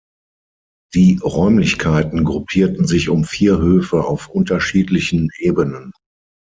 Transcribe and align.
Die 0.95 1.19
Räumlichkeiten 1.23 2.23
gruppierten 2.23 2.87
sich 2.87 3.09
um 3.09 3.23
vier 3.23 3.59
Höfe 3.59 4.03
auf 4.03 4.29
unterschiedlichen 4.29 5.29
Ebenen. 5.37 5.91